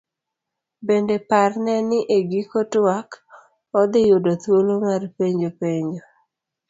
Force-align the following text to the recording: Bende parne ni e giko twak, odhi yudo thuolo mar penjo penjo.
Bende 0.87 1.15
parne 1.29 1.73
ni 1.89 1.99
e 2.17 2.19
giko 2.31 2.59
twak, 2.71 3.09
odhi 3.79 3.99
yudo 4.09 4.31
thuolo 4.41 4.73
mar 4.85 5.01
penjo 5.17 5.49
penjo. 5.59 6.03